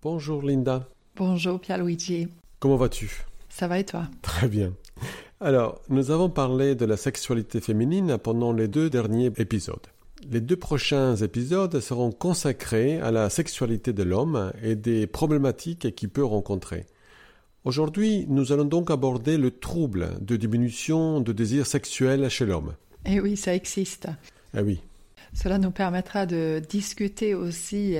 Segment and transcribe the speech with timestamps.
[0.00, 0.88] Bonjour Linda.
[1.16, 2.28] Bonjour Pierluigi.
[2.60, 3.24] Comment vas-tu?
[3.48, 4.06] Ça va et toi?
[4.22, 4.72] Très bien.
[5.40, 9.88] Alors, nous avons parlé de la sexualité féminine pendant les deux derniers épisodes.
[10.30, 16.10] Les deux prochains épisodes seront consacrés à la sexualité de l'homme et des problématiques qu'il
[16.10, 16.86] peut rencontrer.
[17.64, 22.74] Aujourd'hui, nous allons donc aborder le trouble de diminution de désir sexuel chez l'homme.
[23.04, 24.06] Eh oui, ça existe.
[24.56, 24.80] Eh oui.
[25.34, 27.96] Cela nous permettra de discuter aussi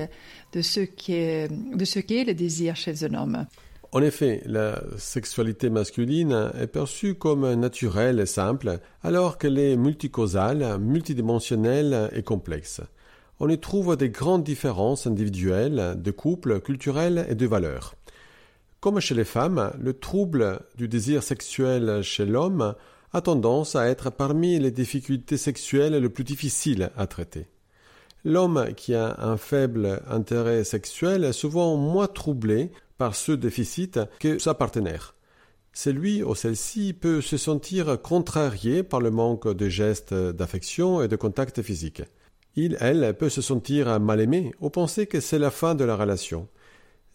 [0.53, 3.45] de ce qu'est le désir chez un homme.
[3.91, 10.77] En effet, la sexualité masculine est perçue comme naturelle et simple, alors qu'elle est multicausale,
[10.77, 12.81] multidimensionnelle et complexe.
[13.39, 17.95] On y trouve des grandes différences individuelles, de couple, culturelles et de valeurs.
[18.79, 22.75] Comme chez les femmes, le trouble du désir sexuel chez l'homme
[23.13, 27.47] a tendance à être parmi les difficultés sexuelles les plus difficiles à traiter.
[28.25, 34.39] L'homme qui a un faible intérêt sexuel est souvent moins troublé par ce déficit que
[34.39, 35.15] sa partenaire.
[35.71, 41.15] Celui ou celle-ci peut se sentir contrarié par le manque de gestes d'affection et de
[41.15, 42.01] contact physique.
[42.55, 45.95] Il, elle, peut se sentir mal aimé ou penser que c'est la fin de la
[45.95, 46.49] relation.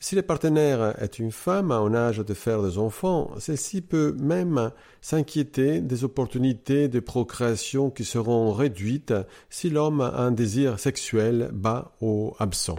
[0.04, 4.70] Si le partenaire est une femme en âge de faire des enfants, celle-ci peut même
[5.00, 9.14] s'inquiéter des opportunités de procréation qui seront réduites
[9.48, 12.76] si l'homme a un désir sexuel bas ou absent.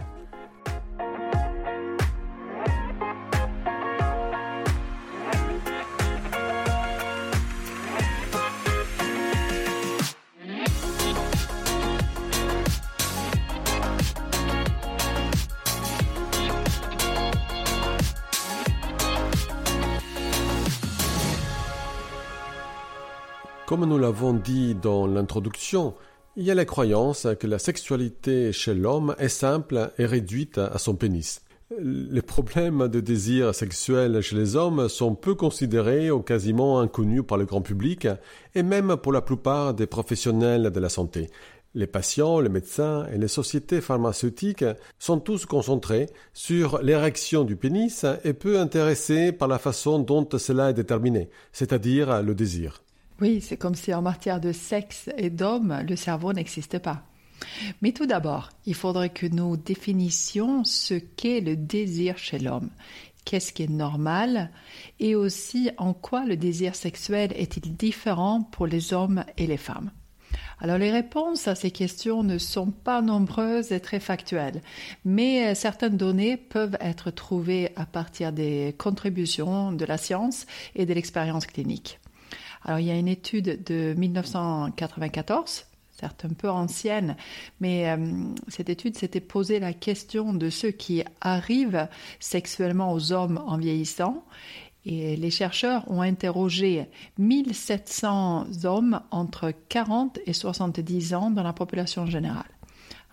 [23.66, 25.94] Comme nous l'avons dit dans l'introduction,
[26.36, 30.78] il y a la croyance que la sexualité chez l'homme est simple et réduite à
[30.78, 31.40] son pénis.
[31.76, 37.38] Les problèmes de désir sexuel chez les hommes sont peu considérés ou quasiment inconnus par
[37.38, 38.06] le grand public
[38.54, 41.28] et même pour la plupart des professionnels de la santé.
[41.74, 44.64] Les patients, les médecins et les sociétés pharmaceutiques
[45.00, 50.70] sont tous concentrés sur l'érection du pénis et peu intéressés par la façon dont cela
[50.70, 52.85] est déterminé, c'est-à-dire le désir.
[53.20, 57.02] Oui, c'est comme si en matière de sexe et d'homme, le cerveau n'existait pas.
[57.80, 62.70] Mais tout d'abord, il faudrait que nous définissions ce qu'est le désir chez l'homme,
[63.24, 64.50] qu'est-ce qui est normal,
[65.00, 69.90] et aussi en quoi le désir sexuel est-il différent pour les hommes et les femmes.
[70.58, 74.62] Alors les réponses à ces questions ne sont pas nombreuses et très factuelles,
[75.04, 80.86] mais euh, certaines données peuvent être trouvées à partir des contributions de la science et
[80.86, 81.98] de l'expérience clinique.
[82.66, 85.66] Alors il y a une étude de 1994
[85.98, 87.16] certes un peu ancienne,
[87.60, 87.96] mais euh,
[88.48, 91.88] cette étude s'était posé la question de ceux qui arrivent
[92.20, 94.24] sexuellement aux hommes en vieillissant.
[94.84, 96.86] Et les chercheurs ont interrogé
[97.18, 102.55] 1700 hommes entre 40 et 70 ans dans la population générale.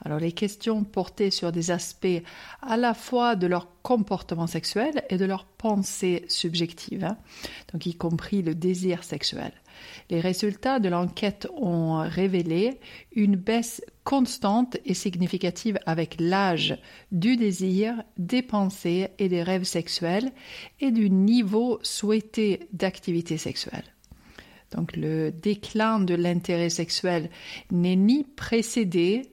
[0.05, 2.21] Alors les questions portaient sur des aspects
[2.61, 7.17] à la fois de leur comportement sexuel et de leur pensée subjective, hein.
[7.71, 9.53] donc y compris le désir sexuel.
[10.09, 12.79] Les résultats de l'enquête ont révélé
[13.13, 16.77] une baisse constante et significative avec l'âge
[17.11, 20.31] du désir, des pensées et des rêves sexuels
[20.79, 23.85] et du niveau souhaité d'activité sexuelle.
[24.71, 27.29] Donc le déclin de l'intérêt sexuel
[27.71, 29.32] n'est ni précédé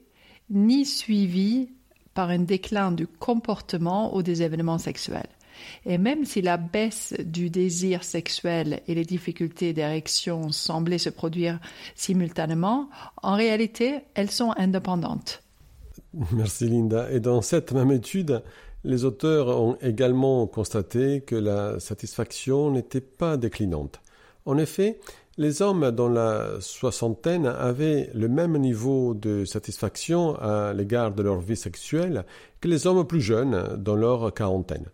[0.51, 1.69] ni suivi
[2.13, 5.29] par un déclin du comportement ou des événements sexuels.
[5.85, 11.59] Et même si la baisse du désir sexuel et les difficultés d'érection semblaient se produire
[11.95, 12.89] simultanément,
[13.21, 15.43] en réalité, elles sont indépendantes.
[16.33, 17.11] Merci Linda.
[17.11, 18.43] Et dans cette même étude,
[18.83, 24.01] les auteurs ont également constaté que la satisfaction n'était pas déclinante.
[24.45, 24.99] En effet,
[25.41, 31.39] les hommes dans la soixantaine avaient le même niveau de satisfaction à l'égard de leur
[31.39, 32.25] vie sexuelle
[32.59, 34.85] que les hommes plus jeunes dans leur quarantaine.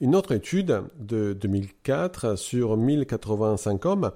[0.00, 4.10] Une autre étude de 2004 sur 1085 hommes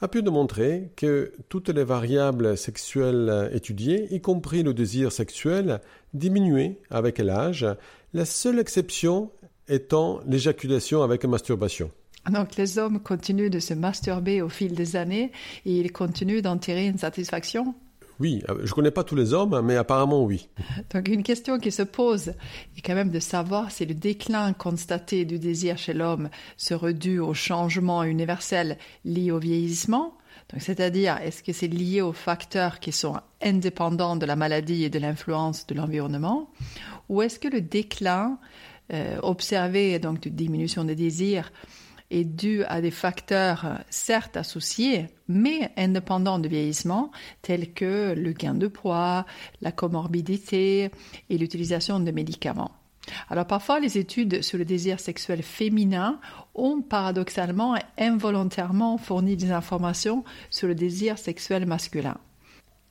[0.00, 5.80] a pu démontrer que toutes les variables sexuelles étudiées, y compris le désir sexuel,
[6.14, 7.66] diminuaient avec l'âge,
[8.14, 9.32] la seule exception
[9.66, 11.90] étant l'éjaculation avec masturbation.
[12.30, 15.32] Donc les hommes continuent de se masturber au fil des années
[15.64, 17.74] et ils continuent d'en tirer une satisfaction?
[18.18, 20.48] Oui, euh, je ne connais pas tous les hommes, mais apparemment oui.
[20.94, 22.28] Donc une question qui se pose
[22.76, 27.18] est quand même de savoir si le déclin constaté du désir chez l'homme serait dû
[27.18, 30.16] au changement universel lié au vieillissement?
[30.58, 34.98] c'est-à-dire, est-ce que c'est lié aux facteurs qui sont indépendants de la maladie et de
[34.98, 36.50] l'influence de l'environnement,
[37.08, 38.38] ou est-ce que le déclin
[38.92, 41.50] euh, observée, donc de diminution des désirs,
[42.10, 47.10] est due à des facteurs certes associés, mais indépendants du vieillissement,
[47.42, 49.26] tels que le gain de poids,
[49.60, 50.90] la comorbidité
[51.30, 52.72] et l'utilisation de médicaments.
[53.28, 56.20] Alors parfois, les études sur le désir sexuel féminin
[56.54, 62.16] ont paradoxalement et involontairement fourni des informations sur le désir sexuel masculin.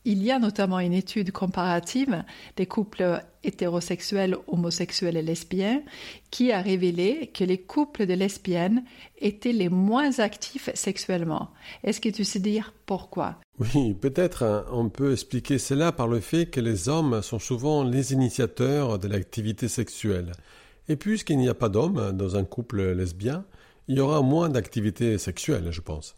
[0.08, 2.24] Il y a notamment une étude comparative
[2.58, 5.82] des couples hétérosexuels, homosexuels et lesbiens
[6.30, 8.84] qui a révélé que les couples de lesbiennes
[9.18, 11.50] étaient les moins actifs sexuellement.
[11.84, 13.40] Est-ce que tu sais dire pourquoi?
[13.58, 17.84] Oui, peut-être hein, on peut expliquer cela par le fait que les hommes sont souvent
[17.84, 20.34] les initiateurs de l'activité sexuelle.
[20.88, 23.44] Et puisqu'il n'y a pas d'hommes dans un couple lesbien,
[23.88, 26.16] il y aura moins d'activité sexuelle, je pense.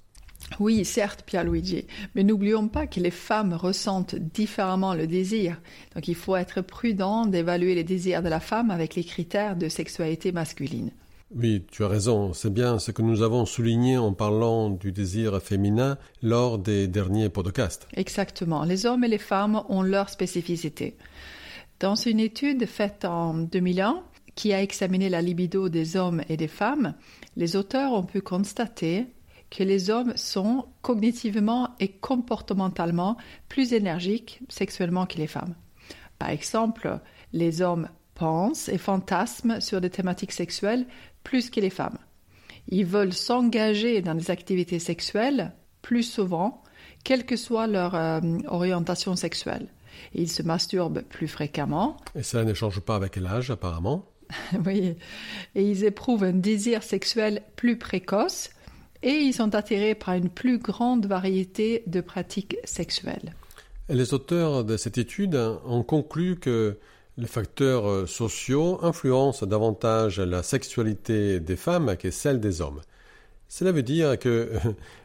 [0.60, 1.86] Oui, certes, Pierre-Luigi,
[2.16, 5.62] mais n'oublions pas que les femmes ressentent différemment le désir.
[5.94, 9.70] Donc il faut être prudent d'évaluer les désirs de la femme avec les critères de
[9.70, 10.92] sexualité masculine.
[11.36, 12.32] Oui, tu as raison.
[12.34, 17.30] C'est bien ce que nous avons souligné en parlant du désir féminin lors des derniers
[17.30, 17.88] podcasts.
[17.94, 18.64] Exactement.
[18.64, 20.96] Les hommes et les femmes ont leur spécificité.
[21.82, 24.02] Dans une étude faite en 2001,
[24.36, 26.94] qui a examiné la libido des hommes et des femmes,
[27.36, 29.08] les auteurs ont pu constater
[29.50, 33.18] que les hommes sont cognitivement et comportementalement
[33.50, 35.56] plus énergiques sexuellement que les femmes.
[36.20, 37.00] Par exemple,
[37.34, 40.88] les hommes pensent et fantasment sur des thématiques sexuelles
[41.24, 41.98] plus que les femmes.
[42.70, 46.64] Ils veulent s'engager dans des activités sexuelles plus souvent,
[47.04, 49.68] quelle que soit leur euh, orientation sexuelle.
[50.14, 51.98] Ils se masturbent plus fréquemment.
[52.16, 54.06] Et ça ne change pas avec l'âge, apparemment.
[54.66, 54.96] oui.
[55.56, 58.50] Et ils éprouvent un désir sexuel plus précoce
[59.04, 63.34] et ils sont attirés par une plus grande variété de pratiques sexuelles.
[63.90, 66.78] les auteurs de cette étude ont conclu que
[67.18, 72.82] les facteurs sociaux influencent davantage la sexualité des femmes que celle des hommes.
[73.50, 74.52] Cela veut dire que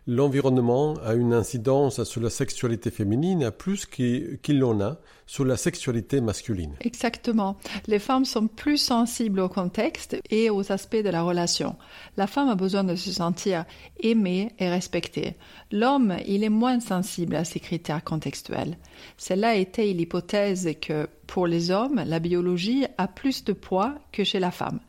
[0.07, 6.21] l'environnement a une incidence sur la sexualité féminine plus qu'il en a sur la sexualité
[6.21, 6.75] masculine.
[6.81, 7.57] Exactement.
[7.87, 11.77] Les femmes sont plus sensibles au contexte et aux aspects de la relation.
[12.17, 13.65] La femme a besoin de se sentir
[14.01, 15.35] aimée et respectée.
[15.71, 18.77] L'homme, il est moins sensible à ces critères contextuels.
[19.17, 24.41] Cela été l'hypothèse que pour les hommes, la biologie a plus de poids que chez
[24.41, 24.81] la femme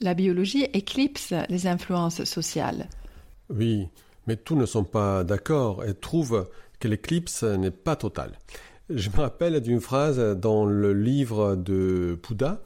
[0.00, 2.88] la biologie éclipse les influences sociales.
[3.48, 3.88] Oui,
[4.26, 6.48] mais tous ne sont pas d'accord et trouvent
[6.78, 8.38] que l'éclipse n'est pas totale.
[8.88, 12.62] Je me rappelle d'une phrase dans le livre de Pouda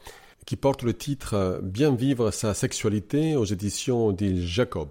[0.47, 4.91] qui porte le titre Bien vivre sa sexualité aux éditions d'Il Jacob.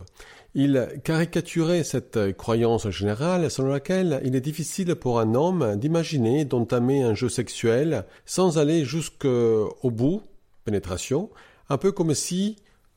[0.55, 7.01] Il caricaturait cette croyance générale selon laquelle il est difficile pour un homme d'imaginer d'entamer
[7.01, 10.21] un jeu sexuel sans aller jusqu'au bout,
[10.65, 11.29] pénétration,
[11.73, 12.55] un peu comme si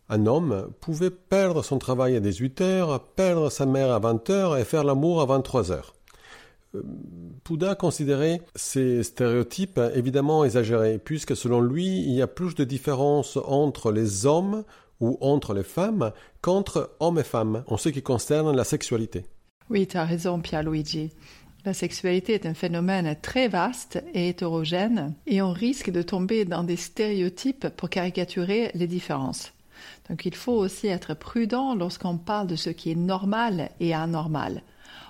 [0.08, 4.56] un homme pouvait perdre son travail à 18 heures, perdre sa mère à 20 heures
[4.56, 5.94] et faire l'amour à 23 heures.
[6.75, 6.82] Euh,
[7.43, 13.38] Pouda considérait ces stéréotypes évidemment exagérés, puisque selon lui, il y a plus de différence
[13.46, 14.64] entre les hommes
[15.00, 19.25] ou entre les femmes qu'entre hommes et femmes en ce qui concerne la sexualité.
[19.70, 21.12] Oui, tu as raison, Pierre-Luigi.
[21.66, 26.62] La sexualité est un phénomène très vaste et hétérogène et on risque de tomber dans
[26.62, 29.52] des stéréotypes pour caricaturer les différences.
[30.08, 34.62] Donc il faut aussi être prudent lorsqu'on parle de ce qui est normal et anormal.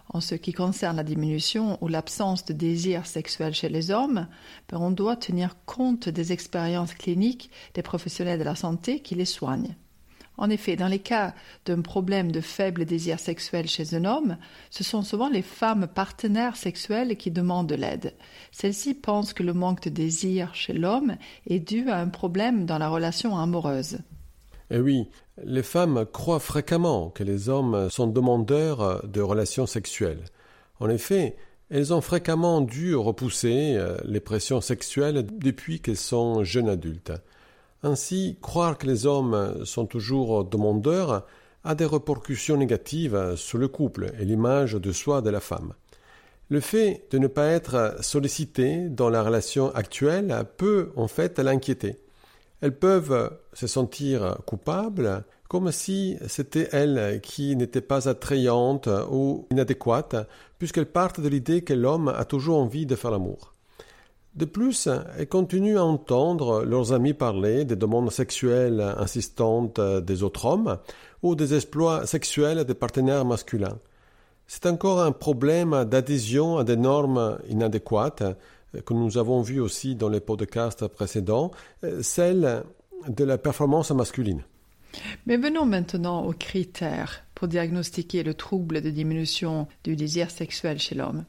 [0.09, 4.27] En ce qui concerne la diminution ou l'absence de désir sexuel chez les hommes,
[4.71, 9.27] ben, on doit tenir compte des expériences cliniques des professionnels de la santé qui les
[9.27, 9.77] soignent.
[10.39, 14.37] En effet, dans les cas d'un problème de faible désir sexuel chez un homme,
[14.71, 18.15] ce sont souvent les femmes partenaires sexuelles qui demandent de l'aide.
[18.53, 21.17] Celles-ci pensent que le manque de désir chez l'homme
[21.47, 23.99] est dû à un problème dans la relation amoureuse.
[24.71, 25.09] Eh oui,
[25.43, 30.25] les femmes croient fréquemment que les hommes sont demandeurs de relations sexuelles.
[30.81, 31.37] En effet,
[31.71, 37.13] elles ont fréquemment dû repousser euh, les pressions sexuelles depuis qu'elles sont jeunes adultes.
[37.87, 41.25] Ainsi, croire que les hommes sont toujours demandeurs
[41.63, 45.73] a des répercussions négatives sur le couple et l'image de soi de la femme.
[46.49, 52.01] Le fait de ne pas être sollicité dans la relation actuelle peut en fait l'inquiéter.
[52.61, 60.17] Elles peuvent se sentir coupables, comme si c'était elles qui n'étaient pas attrayantes ou inadéquates,
[60.59, 63.56] puisqu'elles partent de l'idée que l'homme a toujours envie de faire l'amour.
[64.37, 64.89] De plus,
[65.19, 70.79] elles continuent à entendre leurs amis parler des demandes sexuelles insistantes des autres hommes
[71.23, 73.79] ou des exploits sexuels des partenaires masculins.
[74.47, 78.25] C'est encore un problème d'adhésion à des normes inadéquates
[78.85, 81.51] que nous avons vu aussi dans les podcasts précédents,
[82.03, 82.63] celles
[83.09, 84.43] de la performance masculine.
[85.27, 90.95] Mais venons maintenant aux critères pour diagnostiquer le trouble de diminution du désir sexuel chez
[90.95, 91.25] l'homme.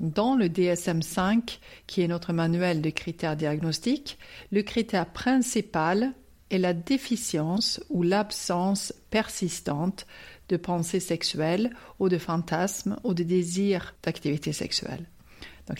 [0.00, 4.18] Dans le DSM-5, qui est notre manuel de critères diagnostiques,
[4.52, 6.12] le critère principal
[6.50, 10.06] est la déficience ou l'absence persistante
[10.48, 15.06] de pensée sexuelle ou de fantasmes ou de désirs d'activité sexuelle.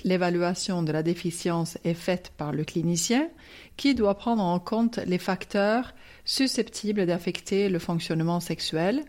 [0.03, 3.29] l'évaluation de la déficience est faite par le clinicien
[3.77, 5.95] qui doit prendre en compte les facteurs
[6.25, 9.05] susceptibles d'affecter le fonctionnement sexuel,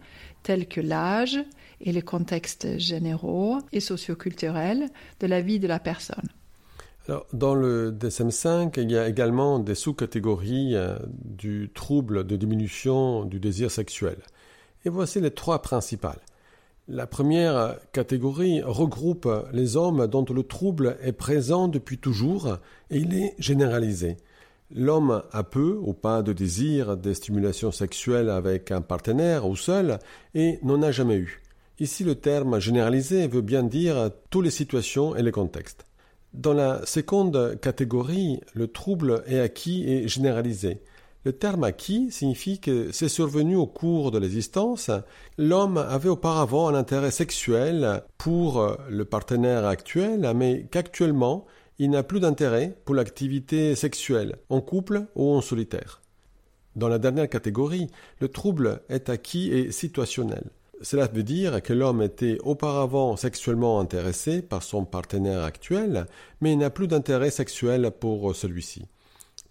[0.48, 1.38] tels que l'âge
[1.82, 4.88] et les contextes généraux et socioculturels
[5.20, 6.30] de la vie de la personne.
[7.34, 13.42] dans le DSM-5, il y a également des sous-catégories euh, du trouble de diminution du
[13.42, 14.20] désir sexuel.
[14.86, 16.22] Et voici les trois principales.
[16.88, 22.58] La première catégorie regroupe les hommes dont le trouble est présent depuis toujours
[22.90, 24.16] et il est généralisé.
[24.70, 30.00] L'homme a peu ou pas de désir de stimulation sexuelle avec un partenaire ou seul
[30.36, 31.42] et n'en a jamais eu.
[31.80, 35.86] Ici, le terme généralisé veut bien dire toutes les situations et les contextes.
[36.34, 40.82] Dans la seconde catégorie, le trouble est acquis et généralisé.
[41.24, 44.92] Le terme acquis signifie que c'est survenu au cours de l'existence.
[45.38, 51.46] L'homme avait auparavant un intérêt sexuel pour le partenaire actuel, mais qu'actuellement,
[51.80, 56.02] il n'a plus d'intérêt pour l'activité sexuelle, en couple ou en solitaire.
[56.76, 57.88] Dans la dernière catégorie,
[58.20, 60.52] le trouble est acquis et situationnel.
[60.82, 66.06] Cela veut dire que l'homme était auparavant sexuellement intéressé par son partenaire actuel,
[66.40, 68.86] mais il n'a plus d'intérêt sexuel pour celui-ci.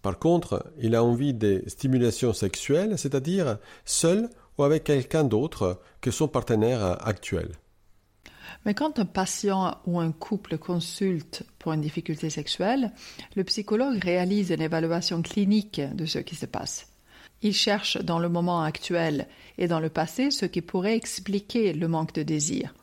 [0.02, 6.12] Par contre, il a envie de stimulation sexuelle, c'est-à-dire seul ou avec quelqu'un d'autre que
[6.12, 7.48] son partenaire actuel.
[8.64, 12.92] Mais quand un patient ou un couple consulte pour une difficulté sexuelle,
[13.34, 16.86] le psychologue réalise une évaluation clinique de ce qui se passe.
[17.42, 19.26] Il cherche dans le moment actuel
[19.58, 22.74] et dans le passé ce qui pourrait expliquer le manque de désir.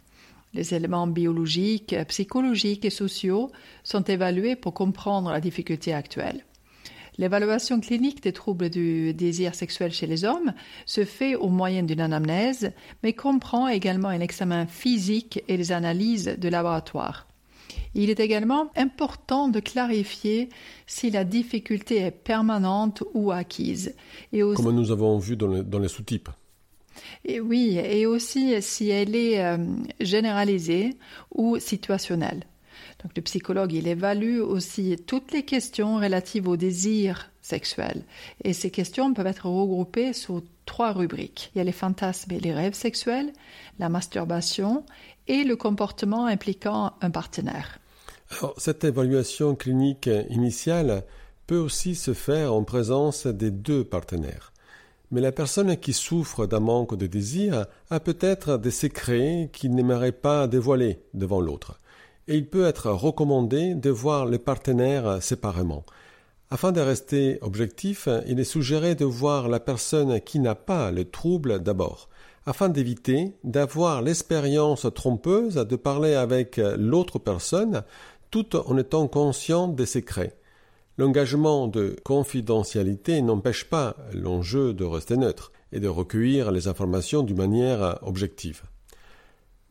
[0.53, 3.51] Les éléments biologiques, psychologiques et sociaux
[3.83, 6.45] sont évalués pour comprendre la difficulté actuelle.
[7.17, 10.53] L'évaluation clinique des troubles du désir sexuel chez les hommes
[10.85, 12.71] se fait au moyen d'une anamnèse,
[13.03, 17.27] mais comprend également un examen physique et des analyses de laboratoire.
[17.95, 20.49] Il est également important de clarifier
[20.87, 23.95] si la difficulté est permanente ou acquise.
[24.31, 26.29] Et Comme nous avons vu dans les, sous-types.
[27.25, 29.57] Et oui, et aussi si elle est euh,
[29.99, 30.91] généralisée
[31.33, 32.45] ou situationnelle.
[33.15, 38.03] Le psychologue, il évalue aussi toutes les questions relatives au désir sexuel.
[38.43, 41.51] Et ces questions peuvent être regroupées sous trois rubriques.
[41.53, 43.33] Il y a les fantasmes et les rêves sexuels,
[43.79, 44.85] la masturbation
[45.27, 47.79] et le comportement impliquant un partenaire.
[48.57, 51.03] Cette évaluation clinique initiale
[51.45, 54.53] peut aussi se faire en présence des deux partenaires.
[55.11, 60.13] Mais la personne qui souffre d'un manque de désir a peut-être des secrets qu'il n'aimerait
[60.13, 61.79] pas dévoiler devant l'autre
[62.27, 65.83] il peut être recommandé de voir les partenaires séparément.
[66.49, 71.05] Afin de rester objectif, il est suggéré de voir la personne qui n'a pas le
[71.05, 72.09] trouble d'abord,
[72.45, 77.83] afin d'éviter d'avoir l'expérience trompeuse de parler avec l'autre personne
[78.29, 80.35] tout en étant conscient des secrets.
[80.97, 87.37] L'engagement de confidentialité n'empêche pas l'enjeu de rester neutre et de recueillir les informations d'une
[87.37, 88.61] manière objective.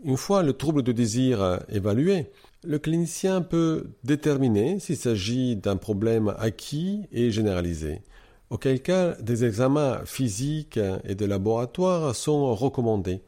[0.05, 2.27] Une fois le trouble de désir évalué,
[2.65, 8.03] le clinicien peut déterminer s'il s'agit d'un problème acquis et généralisé,
[8.51, 13.23] auquel cas des examens physiques et de laboratoire sont recommandés.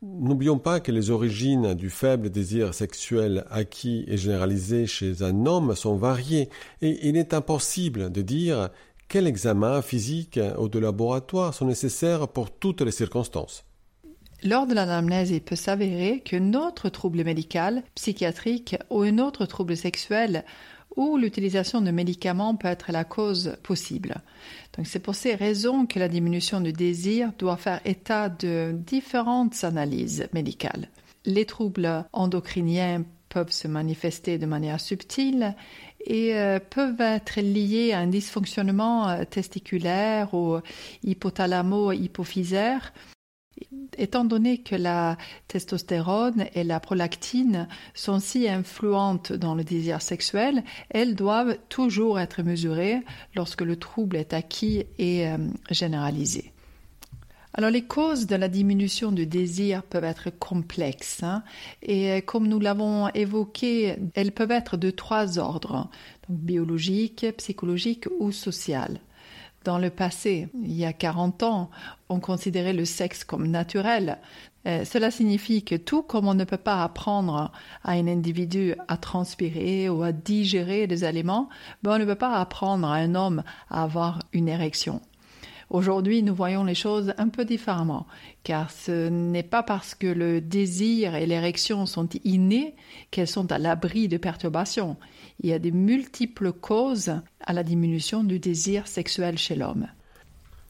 [0.00, 5.74] N'oublions pas que les origines du faible désir sexuel acquis et généralisé chez un homme
[5.74, 6.50] sont variées
[6.82, 8.70] et il est impossible de dire
[9.08, 13.64] quels examens physiques ou de laboratoire sont nécessaires pour toutes les circonstances.
[14.44, 19.76] Lors de l'anamnèse, il peut s'avérer qu'un autre trouble médical, psychiatrique ou un autre trouble
[19.76, 20.44] sexuel
[20.96, 24.16] ou l'utilisation de médicaments peut être la cause possible.
[24.76, 29.62] Donc c'est pour ces raisons que la diminution du désir doit faire état de différentes
[29.62, 30.88] analyses médicales.
[31.24, 35.54] Les troubles endocriniens peuvent se manifester de manière subtile
[36.04, 40.58] et euh, peuvent être liés à un dysfonctionnement euh, testiculaire ou
[41.04, 42.92] hypothalamo-hypophysaire
[43.98, 45.18] Étant donné que la
[45.48, 52.42] testostérone et la prolactine sont si influentes dans le désir sexuel, elles doivent toujours être
[52.42, 53.02] mesurées
[53.34, 55.36] lorsque le trouble est acquis et euh,
[55.70, 56.52] généralisé.
[57.54, 61.42] Alors les causes de la diminution du désir peuvent être complexes hein,
[61.82, 65.90] et euh, comme nous l'avons évoqué, elles peuvent être de trois ordres,
[66.28, 69.00] donc biologiques, psychologiques ou sociales.
[69.64, 71.70] Dans le passé, il y a 40 ans,
[72.08, 74.18] on considérait le sexe comme naturel.
[74.66, 77.52] Euh, cela signifie que tout comme on ne peut pas apprendre
[77.82, 81.48] à un individu à transpirer ou à digérer des aliments,
[81.82, 85.00] ben on ne peut pas apprendre à un homme à avoir une érection.
[85.72, 88.06] Aujourd'hui, nous voyons les choses un peu différemment,
[88.42, 92.74] car ce n'est pas parce que le désir et l'érection sont innés
[93.10, 94.98] qu'elles sont à l'abri de perturbations.
[95.40, 99.86] Il y a de multiples causes à la diminution du désir sexuel chez l'homme.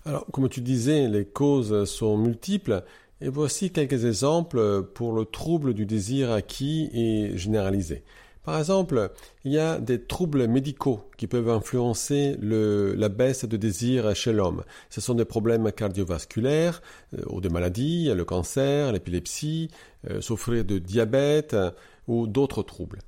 [0.07, 2.85] Alors, comme tu disais, les causes sont multiples,
[3.21, 8.05] et voici quelques exemples pour le trouble du désir acquis et généralisé.
[8.45, 9.13] Par exemple,
[9.45, 14.65] il y a des troubles médicaux qui peuvent influencer la baisse de désir chez l'homme.
[14.91, 16.83] Ce sont des problèmes cardiovasculaires
[17.17, 19.71] euh, ou des maladies, le cancer, l'épilepsie,
[20.11, 21.71] euh, souffrir de diabète euh,
[22.09, 22.99] ou d'autres troubles.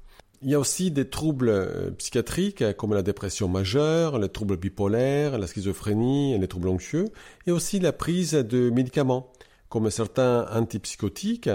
[0.42, 5.46] Il y a aussi des troubles psychiatriques comme la dépression majeure, les troubles bipolaires, la
[5.46, 7.06] schizophrénie les troubles anxieux,
[7.46, 9.32] et aussi la prise de médicaments
[9.70, 11.48] comme certains antipsychotiques,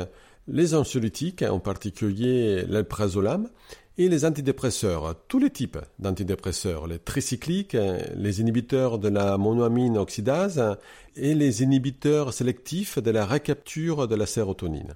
[0.51, 3.49] les anxiolytiques, en particulier l'alprazolam,
[3.97, 7.75] et les antidépresseurs, tous les types d'antidépresseurs, les tricycliques,
[8.15, 10.77] les inhibiteurs de la monoamine oxydase
[11.17, 14.95] et les inhibiteurs sélectifs de la récapture de la sérotonine.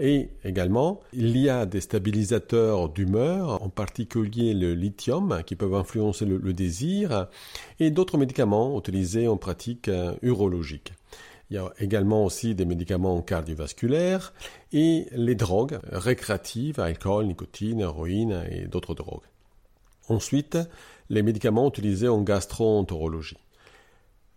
[0.00, 6.24] Et également, il y a des stabilisateurs d'humeur, en particulier le lithium, qui peuvent influencer
[6.24, 7.28] le, le désir,
[7.78, 9.88] et d'autres médicaments utilisés en pratique
[10.22, 10.94] urologique.
[11.52, 14.32] Il y a également aussi des médicaments cardiovasculaires
[14.72, 19.26] et les drogues récréatives, alcool, nicotine, héroïne et d'autres drogues.
[20.08, 20.56] Ensuite,
[21.10, 23.36] les médicaments utilisés en gastroentérologie.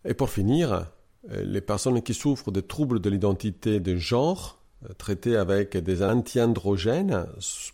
[0.04, 0.92] Et pour finir,
[1.30, 4.60] les personnes qui souffrent de troubles de l'identité de genre,
[4.98, 7.28] traités avec des antiandrogènes,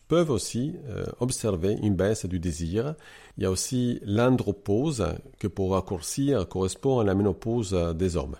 [0.08, 2.94] peuvent aussi euh, observer une baisse du désir.
[3.38, 5.04] Il y a aussi l'andropause,
[5.40, 8.36] que pour raccourcir correspond à la ménopause des hommes.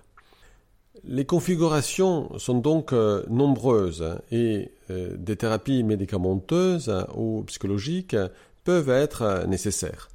[1.04, 8.16] Les configurations sont donc euh, nombreuses et euh, des thérapies médicamenteuses ou psychologiques
[8.64, 10.10] peuvent être nécessaires.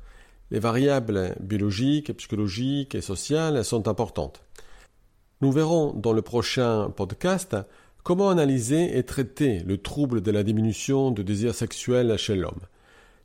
[0.53, 4.43] Les variables biologiques, psychologiques et sociales sont importantes.
[5.41, 7.57] Nous verrons dans le prochain podcast
[8.05, 12.61] comment analyser et traiter le trouble de la diminution du désir sexuel chez l'homme.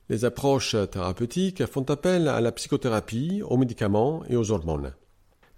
[0.09, 4.93] Les approches thérapeutiques font appel à la psychothérapie, aux médicaments et aux hormones.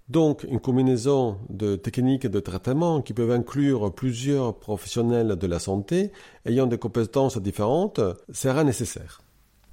[0.08, 6.12] Donc, une combinaison de techniques de traitement qui peuvent inclure plusieurs professionnels de la santé
[6.44, 9.22] ayant des compétences différentes sera nécessaire.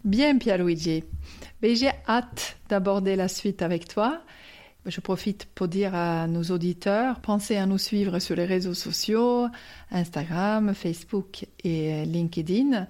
[0.05, 1.03] Bien, Pierluigi.
[1.61, 4.21] Mais j'ai hâte d'aborder la suite avec toi.
[4.85, 9.47] Je profite pour dire à nos auditeurs, pensez à nous suivre sur les réseaux sociaux,
[9.91, 12.87] Instagram, Facebook et LinkedIn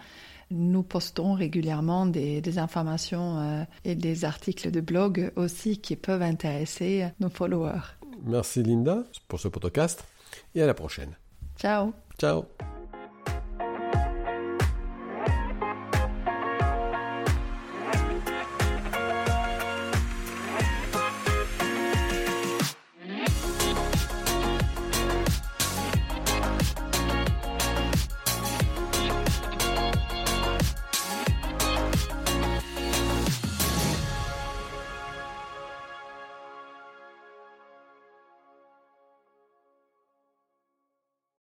[0.52, 7.08] nous postons régulièrement des, informations euh, et des articles de blog aussi qui peuvent intéresser
[7.20, 7.96] nos followers.
[8.24, 10.04] Merci Linda pour ce podcast
[10.54, 11.16] et à la prochaine.
[11.58, 11.94] Ciao.
[12.20, 12.46] Ciao.